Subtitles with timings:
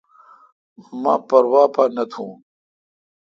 [1.01, 2.25] مہ پروا پا نہ تھو۔